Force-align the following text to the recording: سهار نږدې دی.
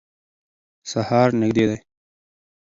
سهار 0.91 1.29
نږدې 1.41 1.65
دی. 1.69 1.77